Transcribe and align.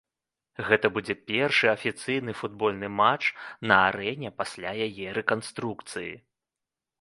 Гэта 0.67 0.89
будзе 0.95 1.15
першы 1.31 1.65
афіцыйны 1.73 2.31
футбольны 2.39 2.89
матч 3.01 3.23
на 3.73 3.77
арэне 3.91 4.33
пасля 4.41 4.71
яе 4.87 5.07
рэканструкцыі. 5.19 6.11